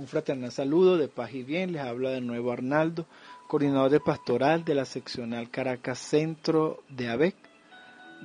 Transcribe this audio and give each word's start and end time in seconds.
Un 0.00 0.06
fraternal 0.06 0.50
saludo 0.50 0.96
de 0.96 1.08
paz 1.08 1.34
y 1.34 1.42
bien. 1.42 1.72
Les 1.72 1.82
habla 1.82 2.08
de 2.08 2.22
nuevo 2.22 2.52
Arnaldo, 2.52 3.04
coordinador 3.46 3.90
de 3.90 4.00
pastoral 4.00 4.64
de 4.64 4.74
la 4.74 4.86
seccional 4.86 5.50
Caracas 5.50 5.98
Centro 5.98 6.82
de 6.88 7.10
ABEC. 7.10 7.36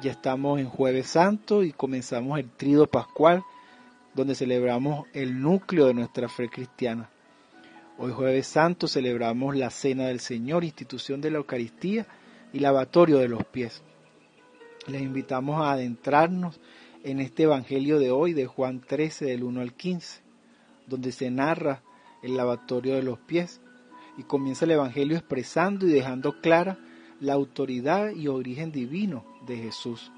Ya 0.01 0.11
estamos 0.11 0.57
en 0.61 0.69
Jueves 0.69 1.07
Santo 1.07 1.63
y 1.63 1.73
comenzamos 1.73 2.39
el 2.39 2.49
Trido 2.49 2.87
Pascual, 2.87 3.43
donde 4.13 4.35
celebramos 4.35 5.05
el 5.11 5.41
núcleo 5.41 5.87
de 5.87 5.95
nuestra 5.95 6.29
fe 6.29 6.47
cristiana. 6.47 7.09
Hoy 7.97 8.13
Jueves 8.13 8.47
Santo 8.47 8.87
celebramos 8.87 9.57
la 9.57 9.69
Cena 9.69 10.07
del 10.07 10.21
Señor, 10.21 10.63
institución 10.63 11.19
de 11.19 11.31
la 11.31 11.39
Eucaristía 11.39 12.07
y 12.53 12.59
lavatorio 12.59 13.17
de 13.17 13.27
los 13.27 13.43
pies. 13.43 13.83
Les 14.87 15.01
invitamos 15.01 15.61
a 15.61 15.73
adentrarnos 15.73 16.57
en 17.03 17.19
este 17.19 17.43
Evangelio 17.43 17.99
de 17.99 18.11
hoy 18.11 18.31
de 18.31 18.45
Juan 18.45 18.79
13 18.79 19.25
del 19.25 19.43
1 19.43 19.59
al 19.59 19.73
15 19.73 20.24
donde 20.87 21.11
se 21.11 21.29
narra 21.29 21.83
el 22.21 22.37
lavatorio 22.37 22.95
de 22.95 23.03
los 23.03 23.19
pies 23.19 23.61
y 24.17 24.23
comienza 24.23 24.65
el 24.65 24.71
Evangelio 24.71 25.17
expresando 25.17 25.87
y 25.87 25.91
dejando 25.91 26.41
clara 26.41 26.77
la 27.19 27.33
autoridad 27.33 28.11
y 28.11 28.27
origen 28.27 28.71
divino 28.71 29.25
de 29.45 29.57
Jesús. 29.57 30.11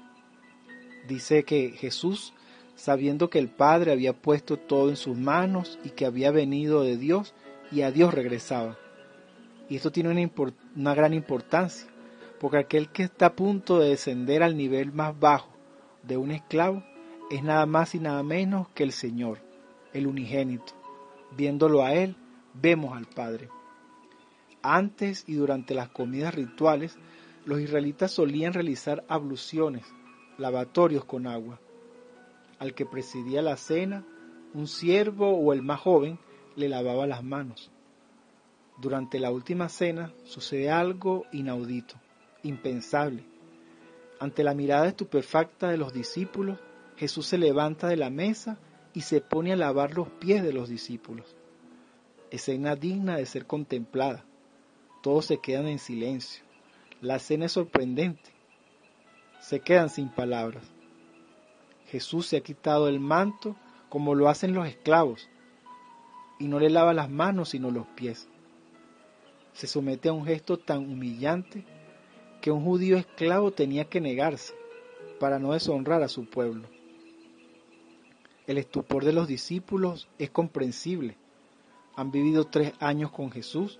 Dice 1.06 1.44
que 1.44 1.70
Jesús, 1.70 2.32
sabiendo 2.76 3.30
que 3.30 3.38
el 3.38 3.48
Padre 3.48 3.92
había 3.92 4.12
puesto 4.12 4.56
todo 4.56 4.88
en 4.88 4.96
sus 4.96 5.16
manos 5.16 5.78
y 5.84 5.90
que 5.90 6.06
había 6.06 6.30
venido 6.30 6.82
de 6.82 6.96
Dios 6.96 7.34
y 7.70 7.82
a 7.82 7.90
Dios 7.90 8.14
regresaba. 8.14 8.76
Y 9.68 9.76
esto 9.76 9.92
tiene 9.92 10.10
una, 10.10 10.52
una 10.76 10.94
gran 10.94 11.12
importancia, 11.12 11.88
porque 12.40 12.58
aquel 12.58 12.88
que 12.90 13.04
está 13.04 13.26
a 13.26 13.36
punto 13.36 13.78
de 13.78 13.90
descender 13.90 14.42
al 14.42 14.56
nivel 14.56 14.92
más 14.92 15.18
bajo 15.18 15.50
de 16.02 16.16
un 16.16 16.30
esclavo 16.30 16.82
es 17.30 17.42
nada 17.42 17.66
más 17.66 17.94
y 17.94 18.00
nada 18.00 18.22
menos 18.22 18.68
que 18.70 18.82
el 18.82 18.92
Señor 18.92 19.47
el 19.98 20.06
unigénito. 20.06 20.72
Viéndolo 21.36 21.82
a 21.84 21.92
Él, 21.92 22.16
vemos 22.54 22.96
al 22.96 23.06
Padre. 23.06 23.48
Antes 24.62 25.24
y 25.26 25.34
durante 25.34 25.74
las 25.74 25.90
comidas 25.90 26.34
rituales, 26.34 26.96
los 27.44 27.60
israelitas 27.60 28.10
solían 28.10 28.52
realizar 28.52 29.04
abluciones, 29.08 29.84
lavatorios 30.36 31.04
con 31.04 31.26
agua. 31.26 31.60
Al 32.58 32.74
que 32.74 32.86
presidía 32.86 33.42
la 33.42 33.56
cena, 33.56 34.04
un 34.54 34.66
siervo 34.66 35.30
o 35.30 35.52
el 35.52 35.62
más 35.62 35.80
joven 35.80 36.18
le 36.56 36.68
lavaba 36.68 37.06
las 37.06 37.22
manos. 37.22 37.70
Durante 38.80 39.18
la 39.18 39.30
última 39.30 39.68
cena 39.68 40.12
sucede 40.24 40.70
algo 40.70 41.24
inaudito, 41.32 41.94
impensable. 42.42 43.24
Ante 44.20 44.42
la 44.42 44.54
mirada 44.54 44.88
estupefacta 44.88 45.68
de 45.68 45.76
los 45.76 45.92
discípulos, 45.92 46.58
Jesús 46.96 47.26
se 47.26 47.38
levanta 47.38 47.86
de 47.88 47.96
la 47.96 48.10
mesa 48.10 48.58
y 48.94 49.02
se 49.02 49.20
pone 49.20 49.52
a 49.52 49.56
lavar 49.56 49.94
los 49.94 50.08
pies 50.08 50.42
de 50.42 50.52
los 50.52 50.68
discípulos. 50.68 51.36
Escena 52.30 52.76
digna 52.76 53.16
de 53.16 53.26
ser 53.26 53.46
contemplada. 53.46 54.24
Todos 55.02 55.26
se 55.26 55.38
quedan 55.38 55.66
en 55.66 55.78
silencio. 55.78 56.44
La 57.00 57.16
escena 57.16 57.46
es 57.46 57.52
sorprendente. 57.52 58.30
Se 59.40 59.60
quedan 59.60 59.88
sin 59.88 60.08
palabras. 60.08 60.64
Jesús 61.86 62.26
se 62.26 62.36
ha 62.36 62.40
quitado 62.40 62.88
el 62.88 63.00
manto 63.00 63.56
como 63.88 64.14
lo 64.14 64.28
hacen 64.28 64.52
los 64.52 64.68
esclavos 64.68 65.28
y 66.38 66.48
no 66.48 66.60
le 66.60 66.70
lava 66.70 66.92
las 66.92 67.08
manos 67.08 67.50
sino 67.50 67.70
los 67.70 67.86
pies. 67.88 68.28
Se 69.52 69.66
somete 69.66 70.08
a 70.08 70.12
un 70.12 70.24
gesto 70.24 70.58
tan 70.58 70.78
humillante 70.78 71.64
que 72.40 72.50
un 72.50 72.64
judío 72.64 72.96
esclavo 72.96 73.50
tenía 73.50 73.86
que 73.86 74.00
negarse 74.00 74.54
para 75.18 75.38
no 75.38 75.52
deshonrar 75.52 76.02
a 76.02 76.08
su 76.08 76.26
pueblo. 76.26 76.68
El 78.48 78.56
estupor 78.56 79.04
de 79.04 79.12
los 79.12 79.28
discípulos 79.28 80.08
es 80.18 80.30
comprensible. 80.30 81.18
Han 81.96 82.10
vivido 82.10 82.46
tres 82.46 82.72
años 82.80 83.10
con 83.12 83.30
Jesús, 83.30 83.78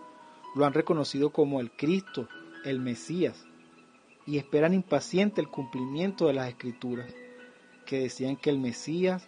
lo 0.54 0.66
han 0.66 0.74
reconocido 0.74 1.30
como 1.30 1.60
el 1.60 1.70
Cristo, 1.70 2.28
el 2.66 2.78
Mesías, 2.78 3.46
y 4.26 4.36
esperan 4.36 4.74
impaciente 4.74 5.40
el 5.40 5.48
cumplimiento 5.48 6.26
de 6.26 6.34
las 6.34 6.50
escrituras, 6.50 7.10
que 7.86 8.00
decían 8.00 8.36
que 8.36 8.50
el 8.50 8.58
Mesías 8.58 9.26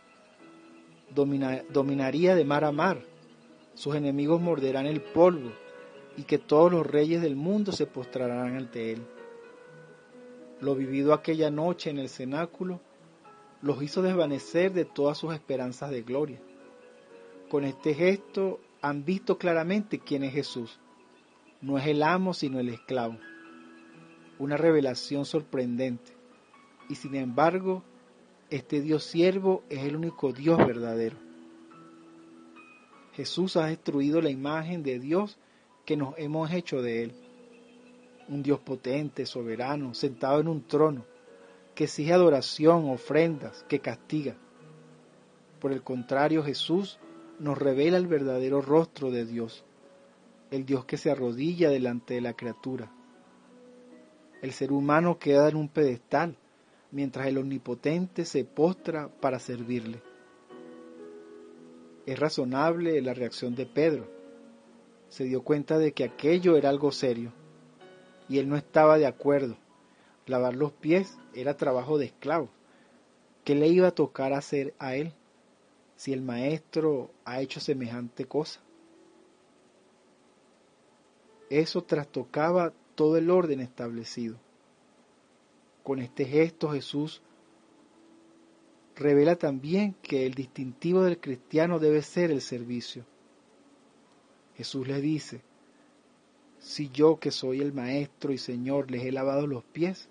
dominaría 1.15 2.35
de 2.35 2.45
mar 2.45 2.67
a 2.67 2.71
mar, 2.71 3.03
sus 3.73 3.95
enemigos 3.95 4.43
morderán 4.43 4.85
el 4.85 5.01
polvo, 5.01 5.53
y 6.19 6.25
que 6.25 6.37
todos 6.37 6.71
los 6.71 6.87
reyes 6.87 7.23
del 7.23 7.35
mundo 7.35 7.73
se 7.73 7.87
postrarán 7.87 8.59
ante 8.59 8.93
él. 8.93 9.07
Lo 10.61 10.75
vivido 10.75 11.15
aquella 11.15 11.51
noche 11.51 11.89
en 11.89 11.97
el 11.99 12.11
cenáculo 12.11 12.81
los 13.63 13.83
hizo 13.83 14.03
desvanecer 14.03 14.73
de 14.73 14.85
todas 14.85 15.19
sus 15.19 15.35
esperanzas 15.35 15.91
de 15.91 16.03
gloria. 16.03 16.41
Con 17.49 17.65
este 17.65 17.95
gesto 17.95 18.61
han 18.81 19.05
visto 19.05 19.39
claramente 19.39 19.99
quién 19.99 20.25
es 20.25 20.33
Jesús. 20.33 20.79
No 21.61 21.79
es 21.79 21.87
el 21.87 22.03
amo, 22.03 22.33
sino 22.33 22.59
el 22.59 22.71
esclavo. 22.71 23.19
Una 24.39 24.57
revelación 24.57 25.27
sorprendente. 25.27 26.13
Y 26.89 26.95
sin 26.95 27.15
embargo, 27.15 27.83
este 28.49 28.81
Dios 28.81 29.05
siervo 29.05 29.63
es 29.69 29.85
el 29.85 29.97
único 29.97 30.33
Dios 30.33 30.59
verdadero. 30.59 31.17
Jesús 33.13 33.57
ha 33.57 33.67
destruido 33.67 34.21
la 34.23 34.31
imagen 34.31 34.83
de 34.83 34.99
Dios 34.99 35.39
que 35.85 35.97
nos 35.97 36.15
hemos 36.17 36.51
hecho 36.53 36.81
de 36.81 37.03
Él. 37.03 37.13
Un 38.29 38.43
Dios 38.43 38.61
potente, 38.61 39.27
soberano, 39.27 39.93
sentado 39.93 40.41
en 40.41 40.49
un 40.49 40.63
trono, 40.63 41.05
que 41.81 41.85
exige 41.85 42.13
adoración, 42.13 42.91
ofrendas, 42.91 43.65
que 43.67 43.81
castiga. 43.81 44.37
Por 45.61 45.73
el 45.73 45.83
contrario, 45.83 46.43
Jesús 46.43 46.99
nos 47.39 47.57
revela 47.57 47.97
el 47.97 48.07
verdadero 48.07 48.61
rostro 48.61 49.11
de 49.11 49.25
Dios, 49.25 49.65
el 50.51 50.67
Dios 50.67 50.85
que 50.85 50.99
se 50.99 51.11
arrodilla 51.11 51.71
delante 51.71 52.13
de 52.13 52.21
la 52.21 52.35
criatura. 52.35 52.93
El 54.43 54.53
ser 54.53 54.73
humano 54.73 55.19
queda 55.19 55.49
en 55.49 55.57
un 55.57 55.71
pedestal, 55.71 56.37
mientras 56.91 57.29
el 57.29 57.39
omnipotente 57.39 58.27
se 58.27 58.45
postra 58.45 59.09
para 59.09 59.39
servirle. 59.39 60.03
Es 62.05 62.19
razonable 62.19 63.01
la 63.01 63.15
reacción 63.15 63.55
de 63.55 63.65
Pedro. 63.65 64.07
Se 65.09 65.25
dio 65.25 65.43
cuenta 65.43 65.79
de 65.79 65.93
que 65.93 66.05
aquello 66.05 66.59
era 66.59 66.69
algo 66.69 66.93
serio, 66.93 67.33
y 68.29 68.37
él 68.37 68.51
no 68.51 68.57
estaba 68.59 68.99
de 68.99 69.07
acuerdo 69.07 69.57
Lavar 70.27 70.55
los 70.55 70.73
pies 70.73 71.19
era 71.35 71.57
trabajo 71.57 71.99
de 71.99 72.07
esclavo. 72.07 72.49
¿Qué 73.45 73.55
le 73.55 73.69
iba 73.69 73.89
a 73.89 73.95
tocar 73.95 74.33
hacer 74.33 74.75
a 74.79 74.95
él 74.95 75.13
si 75.97 76.13
el 76.13 76.23
maestro 76.23 77.11
ha 77.25 77.41
hecho 77.41 77.61
semejante 77.61 78.27
cosa? 78.27 78.61
Eso 81.49 81.83
trastocaba 81.83 82.73
todo 82.95 83.17
el 83.17 83.31
orden 83.31 83.61
establecido. 83.61 84.37
Con 85.83 85.99
este 85.99 86.25
gesto 86.25 86.71
Jesús 86.71 87.23
revela 88.95 89.37
también 89.37 89.95
que 90.03 90.27
el 90.27 90.35
distintivo 90.35 91.03
del 91.03 91.19
cristiano 91.19 91.79
debe 91.79 92.03
ser 92.03 92.31
el 92.31 92.43
servicio. 92.43 93.05
Jesús 94.57 94.87
le 94.87 95.01
dice, 95.01 95.41
si 96.61 96.91
yo 96.91 97.19
que 97.19 97.31
soy 97.31 97.61
el 97.61 97.73
Maestro 97.73 98.33
y 98.33 98.39
Señor 98.39 98.91
les 98.91 99.05
he 99.05 99.13
lavado 99.13 99.47
los 99.47 99.65
pies, 99.65 100.09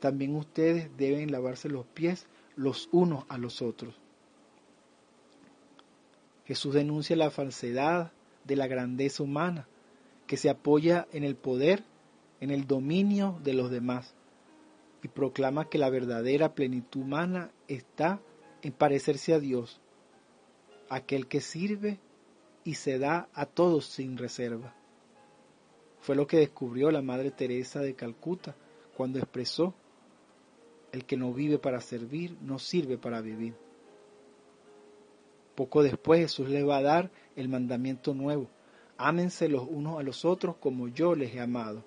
también 0.00 0.34
ustedes 0.34 0.90
deben 0.96 1.30
lavarse 1.30 1.68
los 1.68 1.86
pies 1.86 2.26
los 2.56 2.88
unos 2.90 3.24
a 3.28 3.38
los 3.38 3.62
otros. 3.62 3.94
Jesús 6.44 6.74
denuncia 6.74 7.14
la 7.14 7.30
falsedad 7.30 8.12
de 8.44 8.56
la 8.56 8.66
grandeza 8.66 9.22
humana, 9.22 9.68
que 10.26 10.36
se 10.36 10.50
apoya 10.50 11.06
en 11.12 11.22
el 11.22 11.36
poder, 11.36 11.84
en 12.40 12.50
el 12.50 12.66
dominio 12.66 13.38
de 13.44 13.54
los 13.54 13.70
demás, 13.70 14.14
y 15.04 15.08
proclama 15.08 15.68
que 15.68 15.78
la 15.78 15.88
verdadera 15.88 16.54
plenitud 16.54 17.02
humana 17.02 17.52
está 17.68 18.20
en 18.62 18.72
parecerse 18.72 19.34
a 19.34 19.38
Dios, 19.38 19.80
aquel 20.88 21.28
que 21.28 21.40
sirve 21.40 22.00
y 22.64 22.74
se 22.74 22.98
da 22.98 23.28
a 23.34 23.46
todos 23.46 23.86
sin 23.86 24.18
reserva. 24.18 24.74
Fue 26.02 26.16
lo 26.16 26.26
que 26.26 26.38
descubrió 26.38 26.90
la 26.90 27.00
Madre 27.00 27.30
Teresa 27.30 27.80
de 27.80 27.94
Calcuta 27.94 28.56
cuando 28.96 29.20
expresó, 29.20 29.72
el 30.90 31.04
que 31.04 31.16
no 31.16 31.32
vive 31.32 31.58
para 31.58 31.80
servir, 31.80 32.36
no 32.42 32.58
sirve 32.58 32.98
para 32.98 33.20
vivir. 33.20 33.54
Poco 35.54 35.82
después 35.82 36.20
Jesús 36.20 36.48
le 36.48 36.64
va 36.64 36.78
a 36.78 36.82
dar 36.82 37.10
el 37.36 37.48
mandamiento 37.48 38.14
nuevo. 38.14 38.48
Ámense 38.96 39.48
los 39.48 39.66
unos 39.68 40.00
a 40.00 40.02
los 40.02 40.24
otros 40.24 40.56
como 40.56 40.88
yo 40.88 41.14
les 41.14 41.34
he 41.34 41.40
amado. 41.40 41.84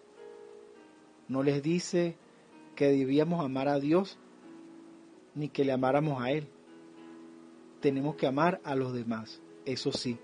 No 1.28 1.44
les 1.44 1.62
dice 1.62 2.16
que 2.76 2.88
debíamos 2.88 3.44
amar 3.44 3.68
a 3.68 3.80
Dios 3.80 4.18
ni 5.34 5.50
que 5.50 5.66
le 5.66 5.74
amáramos 5.74 6.22
a 6.22 6.32
Él. 6.32 6.48
Tenemos 7.82 8.16
que 8.16 8.28
amar 8.28 8.62
a 8.64 8.76
los 8.76 8.94
demás, 8.94 9.42
eso 9.66 9.92
sí, 9.92 10.18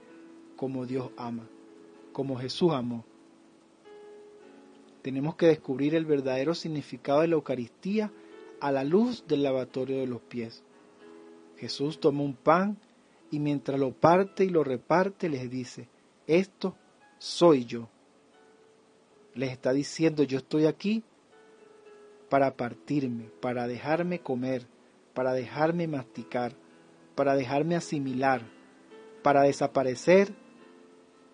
como 0.55 0.85
Dios 0.85 1.11
ama, 1.17 1.45
como 2.13 2.37
Jesús 2.37 2.71
amó. 2.71 3.03
Tenemos 5.01 5.35
que 5.35 5.47
descubrir 5.47 5.95
el 5.95 6.05
verdadero 6.05 6.53
significado 6.53 7.21
de 7.21 7.27
la 7.27 7.35
Eucaristía 7.35 8.11
a 8.59 8.71
la 8.71 8.83
luz 8.83 9.25
del 9.27 9.43
lavatorio 9.43 9.99
de 9.99 10.07
los 10.07 10.21
pies. 10.21 10.63
Jesús 11.57 11.99
toma 11.99 12.21
un 12.21 12.35
pan 12.35 12.77
y 13.31 13.39
mientras 13.39 13.79
lo 13.79 13.91
parte 13.91 14.43
y 14.43 14.49
lo 14.49 14.63
reparte 14.63 15.29
les 15.29 15.49
dice, 15.49 15.87
esto 16.27 16.75
soy 17.17 17.65
yo. 17.65 17.89
Les 19.33 19.51
está 19.51 19.71
diciendo, 19.71 20.23
yo 20.23 20.39
estoy 20.39 20.65
aquí 20.65 21.03
para 22.29 22.55
partirme, 22.55 23.29
para 23.41 23.67
dejarme 23.67 24.19
comer, 24.19 24.65
para 25.13 25.33
dejarme 25.33 25.87
masticar, 25.87 26.53
para 27.15 27.35
dejarme 27.35 27.75
asimilar, 27.75 28.41
para 29.23 29.43
desaparecer 29.43 30.33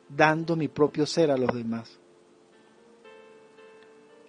dando 0.10 0.56
mi 0.56 0.68
propio 0.68 1.06
ser 1.06 1.32
a 1.32 1.38
los 1.38 1.54
demás. 1.54 2.00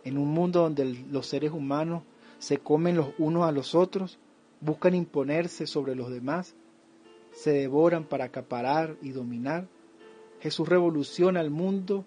En 0.09 0.17
un 0.17 0.29
mundo 0.29 0.63
donde 0.63 0.87
los 1.11 1.27
seres 1.27 1.53
humanos 1.53 2.03
se 2.39 2.57
comen 2.57 2.97
los 2.97 3.09
unos 3.19 3.45
a 3.45 3.53
los 3.53 3.75
otros, 3.75 4.19
buscan 4.63 4.95
imponerse 4.95 5.67
sobre 5.67 5.95
los 5.95 6.11
demás, 6.11 6.55
se 7.31 7.51
devoran 7.51 8.05
para 8.05 8.25
acaparar 8.25 8.97
y 9.03 9.11
dominar, 9.11 9.69
Jesús 10.41 10.67
revoluciona 10.67 11.43
el 11.43 11.51
mundo 11.51 12.07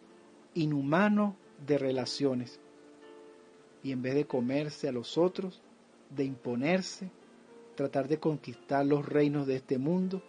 inhumano 0.55 1.35
de 1.67 1.77
relaciones. 1.77 2.59
Y 3.83 3.91
en 3.91 4.01
vez 4.01 4.15
de 4.15 4.25
comerse 4.25 4.87
a 4.87 4.91
los 4.91 5.19
otros, 5.19 5.61
de 6.09 6.23
imponerse, 6.23 7.11
tratar 7.75 8.07
de 8.07 8.17
conquistar 8.17 8.83
los 8.83 9.05
reinos 9.05 9.45
de 9.45 9.57
este 9.57 9.77
mundo, 9.77 10.23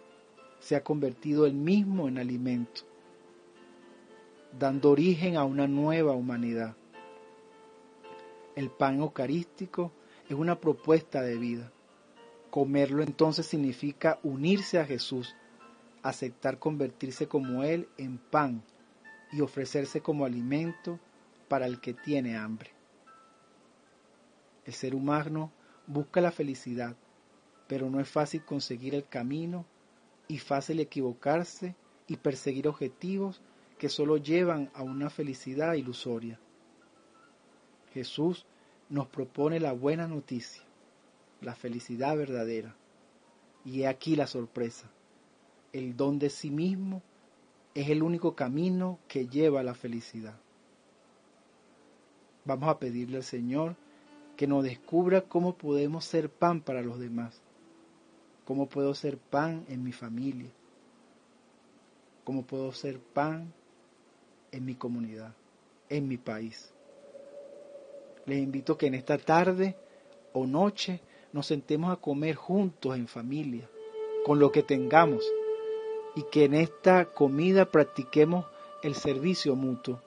se 0.59 0.75
ha 0.75 0.83
convertido 0.83 1.47
él 1.47 1.55
mismo 1.55 2.07
en 2.07 2.19
alimento, 2.19 2.81
dando 4.59 4.91
origen 4.91 5.37
a 5.37 5.43
una 5.43 5.67
nueva 5.67 6.11
humanidad. 6.11 6.75
El 8.55 8.69
pan 8.69 8.99
eucarístico 8.99 9.91
es 10.29 10.35
una 10.35 10.59
propuesta 10.59 11.21
de 11.21 11.37
vida. 11.37 11.71
Comerlo 12.51 13.01
entonces 13.01 13.47
significa 13.47 14.19
unirse 14.21 14.79
a 14.79 14.85
Jesús, 14.85 15.35
aceptar 16.03 16.59
convertirse 16.59 17.27
como 17.27 17.63
Él 17.63 17.89
en 17.97 18.19
pan 18.19 18.63
y 19.31 19.41
ofrecerse 19.41 20.01
como 20.01 20.25
alimento 20.25 20.99
para 21.47 21.65
el 21.65 21.81
que 21.81 21.95
tiene 21.95 22.37
hambre. 22.37 22.71
El 24.65 24.73
ser 24.73 24.93
humano 24.93 25.51
busca 25.87 26.21
la 26.21 26.31
felicidad, 26.31 26.95
pero 27.67 27.89
no 27.89 27.99
es 27.99 28.07
fácil 28.07 28.45
conseguir 28.45 28.93
el 28.93 29.07
camino 29.07 29.65
y 30.27 30.37
fácil 30.37 30.79
equivocarse 30.79 31.75
y 32.07 32.17
perseguir 32.17 32.67
objetivos 32.67 33.41
que 33.79 33.89
solo 33.89 34.17
llevan 34.17 34.69
a 34.75 34.83
una 34.83 35.09
felicidad 35.09 35.73
ilusoria. 35.73 36.39
Jesús 37.93 38.45
nos 38.89 39.07
propone 39.07 39.59
la 39.59 39.71
buena 39.71 40.07
noticia, 40.07 40.63
la 41.41 41.55
felicidad 41.55 42.17
verdadera. 42.17 42.75
Y 43.65 43.81
he 43.81 43.87
aquí 43.87 44.15
la 44.15 44.27
sorpresa. 44.27 44.89
El 45.71 45.95
don 45.95 46.19
de 46.19 46.29
sí 46.29 46.49
mismo 46.49 47.01
es 47.73 47.89
el 47.89 48.03
único 48.03 48.35
camino 48.35 48.99
que 49.07 49.27
lleva 49.27 49.61
a 49.61 49.63
la 49.63 49.73
felicidad. 49.73 50.35
Vamos 52.45 52.69
a 52.69 52.77
pedirle 52.77 53.17
al 53.17 53.23
Señor 53.23 53.75
que 54.35 54.47
nos 54.47 54.63
descubra 54.63 55.21
cómo 55.21 55.55
podemos 55.55 56.03
ser 56.03 56.29
pan 56.29 56.59
para 56.59 56.81
los 56.81 56.99
demás, 56.99 57.41
cómo 58.45 58.67
puedo 58.67 58.93
ser 58.95 59.17
pan 59.17 59.65
en 59.69 59.83
mi 59.83 59.91
familia, 59.91 60.49
cómo 62.23 62.43
puedo 62.43 62.73
ser 62.73 62.99
pan 62.99 63.53
en 64.51 64.65
mi 64.65 64.75
comunidad, 64.75 65.33
en 65.89 66.07
mi 66.07 66.17
país. 66.17 66.72
Les 68.25 68.39
invito 68.39 68.77
que 68.77 68.87
en 68.87 68.93
esta 68.93 69.17
tarde 69.17 69.75
o 70.31 70.45
noche 70.47 71.01
nos 71.33 71.47
sentemos 71.47 71.91
a 71.91 71.97
comer 71.97 72.35
juntos 72.35 72.95
en 72.95 73.07
familia, 73.07 73.69
con 74.25 74.39
lo 74.39 74.51
que 74.51 74.63
tengamos, 74.63 75.23
y 76.15 76.23
que 76.23 76.45
en 76.45 76.53
esta 76.53 77.05
comida 77.05 77.65
practiquemos 77.65 78.45
el 78.83 78.95
servicio 78.95 79.55
mutuo, 79.55 80.01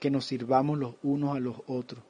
que 0.00 0.10
nos 0.10 0.24
sirvamos 0.24 0.78
los 0.78 0.94
unos 1.02 1.36
a 1.36 1.40
los 1.40 1.56
otros, 1.66 2.02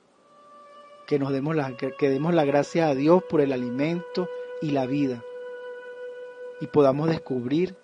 que 1.06 1.18
nos 1.18 1.32
demos 1.32 1.56
la, 1.56 1.76
que 1.76 2.08
demos 2.08 2.32
la 2.32 2.44
gracia 2.44 2.88
a 2.88 2.94
Dios 2.94 3.22
por 3.28 3.40
el 3.40 3.52
alimento 3.52 4.28
y 4.62 4.70
la 4.70 4.86
vida, 4.86 5.22
y 6.60 6.66
podamos 6.66 7.08
descubrir 7.08 7.76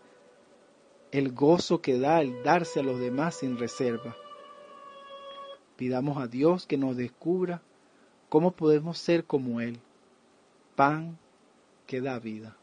el 1.10 1.32
gozo 1.32 1.80
que 1.80 1.98
da 1.98 2.20
el 2.20 2.42
darse 2.42 2.80
a 2.80 2.82
los 2.82 3.00
demás 3.00 3.36
sin 3.36 3.58
reserva. 3.58 4.16
Pidamos 5.76 6.16
a 6.18 6.26
Dios 6.26 6.66
que 6.66 6.78
nos 6.78 6.96
descubra 6.96 7.60
cómo 8.28 8.52
podemos 8.52 8.98
ser 8.98 9.24
como 9.24 9.60
Él, 9.60 9.78
pan 10.74 11.18
que 11.86 12.00
da 12.00 12.18
vida. 12.18 12.56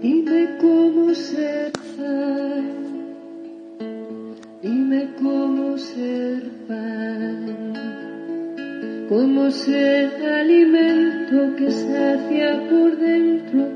Dime 0.00 0.58
cómo 0.60 1.14
ser 1.14 1.72
pan, 1.72 3.14
dime 4.62 5.14
cómo 5.20 5.76
ser 5.76 6.50
pan, 6.68 7.74
cómo 9.08 9.50
ser 9.50 10.24
alimento 10.24 11.56
que 11.56 11.70
sacia 11.70 12.68
por 12.70 12.96
dentro, 12.96 13.67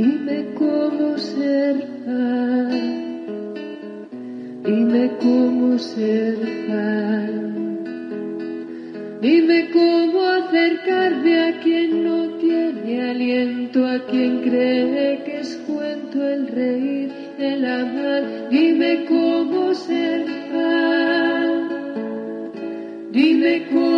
Dime 0.00 0.54
cómo 0.54 1.18
ser 1.18 1.76
pan, 2.06 2.70
dime 4.64 5.10
cómo 5.20 5.78
ser 5.78 6.38
pan, 6.66 7.84
dime 9.20 9.68
cómo 9.70 10.22
acercarme 10.24 11.40
a 11.48 11.60
quien 11.60 12.02
no 12.02 12.30
tiene 12.38 13.10
aliento, 13.10 13.86
a 13.86 13.98
quien 14.06 14.40
cree 14.40 15.22
que 15.22 15.40
es 15.40 15.54
cuento 15.66 16.26
el 16.26 16.48
reír, 16.48 17.12
el 17.38 17.62
amar, 17.66 18.48
dime 18.48 19.04
cómo 19.04 19.74
ser 19.74 20.24
pan, 20.50 21.68
dime 23.12 23.66
cómo 23.70 23.89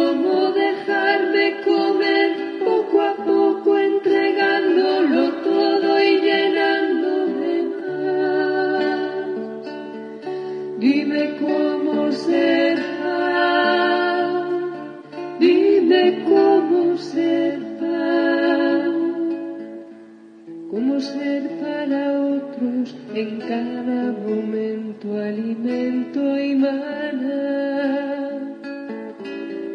ser 21.01 21.43
para 21.61 22.13
otros 22.13 22.95
en 23.15 23.39
cada 23.39 24.13
momento 24.13 25.19
alimento 25.19 26.39
y 26.39 26.55
maná. 26.55 28.31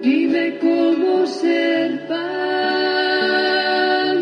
Dime 0.02 0.58
cómo 0.60 1.26
ser 1.26 2.08
pan, 2.08 2.28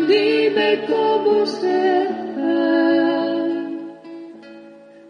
dime 0.06 0.84
cómo 0.88 1.46
ser 1.46 2.08
pan, 2.36 3.88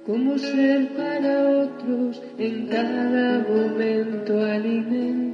cómo 0.06 0.38
ser 0.38 0.88
para 0.96 1.48
otros 1.64 2.22
en 2.38 2.66
cada 2.66 3.44
momento 3.48 4.44
alimento 4.44 5.25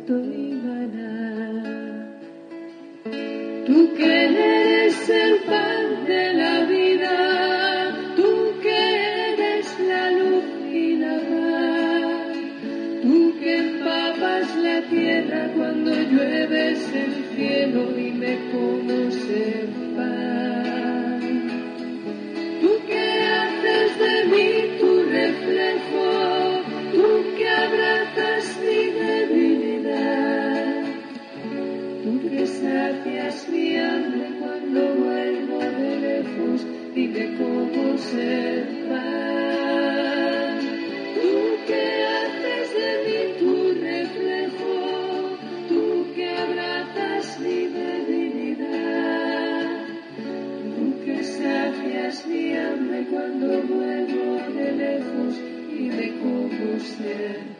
cuando 53.05 53.63
vuelvo 53.63 54.37
de 54.55 54.73
lejos 54.73 55.41
y 55.71 55.89
de 55.89 56.09
cómo 56.21 56.79
cerca. 56.79 57.53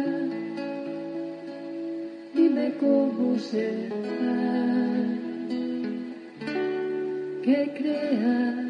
Dime 2.34 2.74
cómo 2.80 3.38
cerca 3.40 3.98
que 7.44 7.72
crea 7.78 8.67